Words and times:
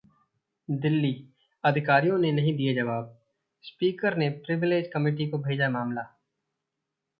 दिल्ली: 0.69 1.11
अधिकारियों 1.63 2.17
ने 2.17 2.31
नहीं 2.31 2.55
दिए 2.57 2.73
जवाब, 2.75 3.15
स्पीकर 3.63 4.17
ने 4.17 4.29
प्रिविलेज 4.41 4.89
कमिटी 4.93 5.29
को 5.29 5.37
भेजा 5.37 5.69
मामला 5.69 6.01